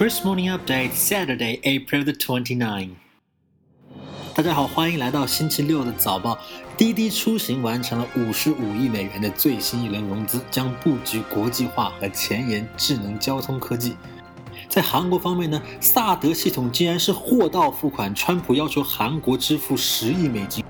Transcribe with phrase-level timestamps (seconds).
[0.00, 2.88] Chris Morning Update Saturday, April the 29.
[4.34, 6.38] 大家好，欢迎来到星期六的早报。
[6.74, 13.94] 滴滴出行完成了五十五亿美元的最新一轮融资，将布局国际化和前沿智能交通科技。
[14.70, 20.64] 在韩国方面呢，萨德系统竟然是货到付款，川普要求韩国支付十亿美金。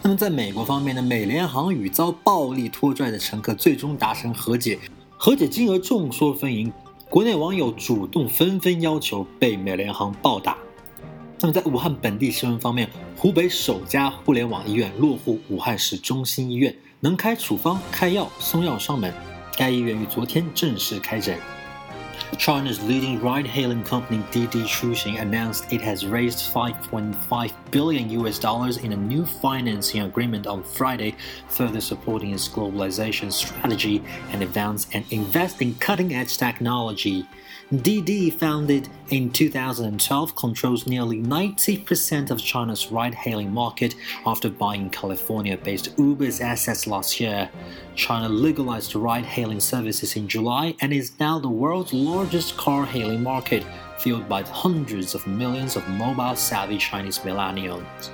[0.00, 4.78] 那么在美国方面呢，美联航与遭暴力拖拽的乘客最终达成和解，
[5.16, 6.70] 和解金额众说纷纭。
[7.10, 10.56] 国内网友主动纷纷要求被美联航暴打。
[11.40, 19.12] 那么在武汉本地新闻方面，湖北首家互联网医院落户武汉市中心医院，能开处方、开药、送药上门。
[19.58, 21.36] 该医院于昨天正式开诊。
[22.38, 28.96] China's leading ride-hailing company Didi Chuxing announced it has raised 5.5 billion US dollars in a
[28.96, 31.16] new financing agreement on Friday,
[31.48, 37.26] further supporting its globalization strategy and advance and invest in cutting-edge technology.
[37.72, 43.94] Didi, founded in 2012, controls nearly 90% of China's ride hailing market
[44.26, 47.48] after buying California based Uber's assets last year.
[47.94, 53.22] China legalized ride hailing services in July and is now the world's largest car hailing
[53.22, 53.64] market,
[53.98, 58.10] fueled by hundreds of millions of mobile savvy Chinese millennials.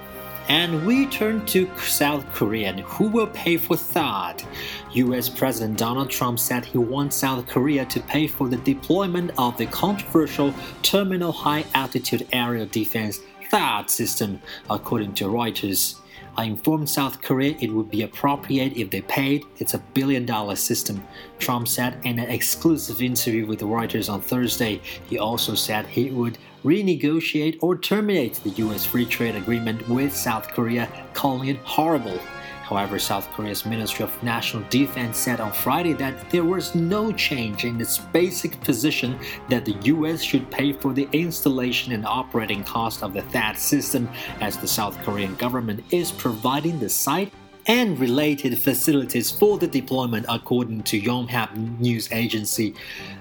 [0.49, 4.45] And we turn to South Korea and who will pay for THAAD?
[4.93, 9.57] US President Donald Trump said he wants South Korea to pay for the deployment of
[9.57, 13.19] the controversial Terminal High Altitude Area Defense
[13.51, 15.97] THAAD system, according to Reuters.
[16.39, 19.45] I informed South Korea it would be appropriate if they paid.
[19.59, 21.03] It's a billion dollar system,
[21.39, 24.83] Trump said in an exclusive interview with Reuters on Thursday.
[25.09, 30.49] He also said he would renegotiate or terminate the US free trade agreement with South
[30.49, 32.21] Korea, calling it horrible.
[32.69, 37.65] However, South Korea's Ministry of National Defense said on Friday that there was no change
[37.65, 39.17] in its basic position
[39.49, 44.09] that the US should pay for the installation and operating cost of the THAAD system,
[44.41, 47.33] as the South Korean government is providing the site
[47.69, 52.75] and related facilities for the deployment, according to Yonhap news agency.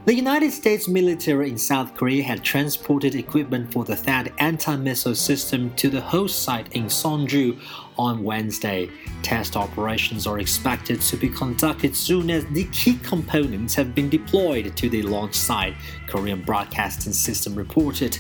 [0.06, 5.74] The United States military in South Korea had transported equipment for the THAAD anti-missile system
[5.76, 7.60] to the host site in Seongju
[7.98, 8.90] on Wednesday.
[9.22, 14.76] Test operations are expected to be conducted soon as the key components have been deployed
[14.78, 15.76] to the launch site,
[16.08, 18.18] Korean Broadcasting System reported.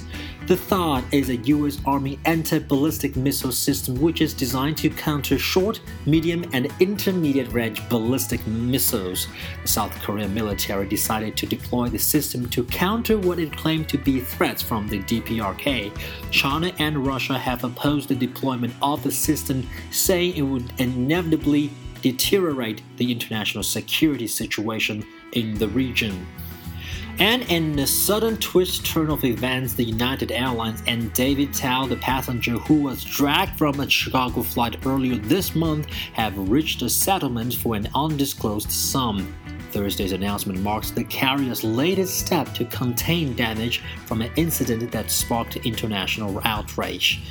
[0.47, 1.80] The THAAD is a U.S.
[1.88, 7.81] Army anti ballistic missile system which is designed to counter short, medium, and intermediate range
[7.90, 9.28] ballistic missiles.
[9.63, 13.97] The South Korean military decided to deploy the system to counter what it claimed to
[13.97, 15.92] be threats from the DPRK.
[16.30, 21.72] China and Russia have opposed the deployment of the system, saying it would inevitably
[22.02, 26.26] deteriorate the international security situation in the region.
[27.18, 31.96] And in a sudden twist turn of events, the United Airlines and David Dao, the
[31.96, 37.54] passenger who was dragged from a Chicago flight earlier this month, have reached a settlement
[37.56, 39.34] for an undisclosed sum.
[39.72, 45.56] Thursday's announcement marks the carrier's latest step to contain damage from an incident that sparked
[45.58, 47.22] international outrage.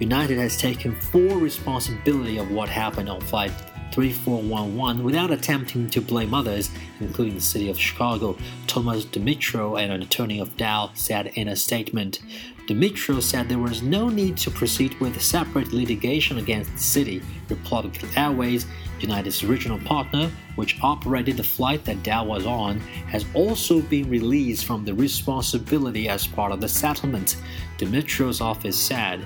[0.00, 3.52] United has taken full responsibility of what happened on Flight
[3.92, 6.68] 3411 without attempting to blame others,
[6.98, 12.18] including the city of Chicago, Thomas Demetrio, an attorney of Dao, said in a statement.
[12.66, 17.22] Demetrio said there was no need to proceed with separate litigation against the city.
[17.48, 18.66] Republic Airways,
[18.98, 24.64] United's original partner, which operated the flight that Dao was on, has also been released
[24.64, 27.36] from the responsibility as part of the settlement,
[27.78, 29.22] Demetrio's office said.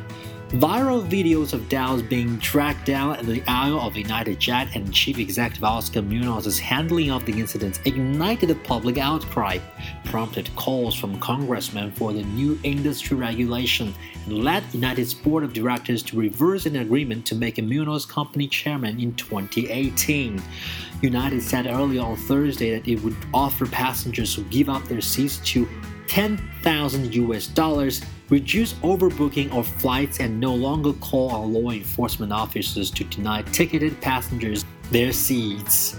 [0.53, 5.19] Viral videos of Dao's being dragged down in the aisle of United Jet and Chief
[5.19, 9.59] Executive Oscar Munoz's handling of the incident ignited a public outcry,
[10.06, 13.94] prompted calls from congressmen for the new industry regulation,
[14.25, 18.98] and led United's board of directors to reverse an agreement to make Munoz company chairman
[18.98, 20.42] in 2018.
[21.03, 25.36] United said earlier on Thursday that it would offer passengers who give up their seats
[25.51, 25.68] to
[26.09, 32.91] 10,000 US dollars, reduce overbooking of flights, and no longer call on law enforcement officers
[32.91, 35.97] to deny ticketed passengers their seats.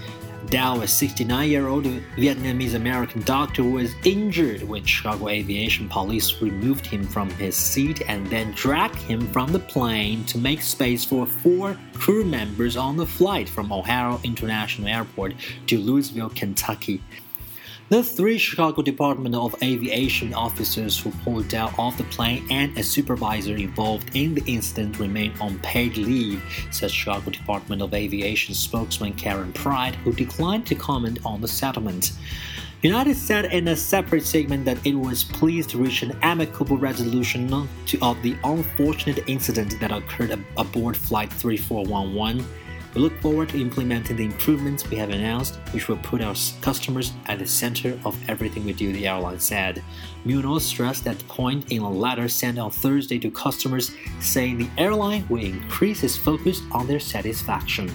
[0.48, 1.84] Dao, a 69 year old
[2.18, 8.26] Vietnamese American doctor, was injured when Chicago Aviation Police removed him from his seat and
[8.28, 13.06] then dragged him from the plane to make space for four crew members on the
[13.06, 15.36] flight from O'Hare International Airport
[15.68, 17.00] to Louisville, Kentucky.
[17.90, 22.84] The three Chicago Department of Aviation officers who pulled out of the plane and a
[22.84, 26.40] supervisor involved in the incident remain on paid leave,
[26.70, 32.12] said Chicago Department of Aviation spokesman Karen Pride, who declined to comment on the settlement.
[32.84, 37.68] United said in a separate statement that it was pleased to reach an amicable resolution
[37.88, 42.46] to, of the unfortunate incident that occurred aboard Flight 3411.
[42.94, 47.14] We look forward to implementing the improvements we have announced, which will put our customers
[47.28, 49.84] at the center of everything we do, the airline said.
[50.26, 55.28] Munoz stressed that point in a letter sent on Thursday to customers, saying the airline
[55.30, 57.92] will increase its focus on their satisfaction.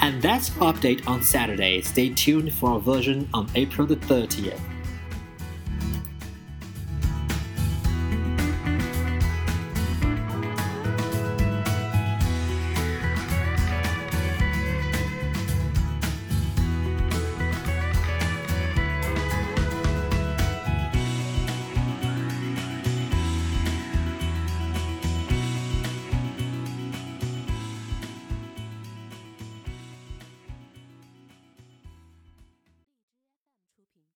[0.00, 1.80] And that's our update on Saturday.
[1.82, 4.60] Stay tuned for our version on April the 30th.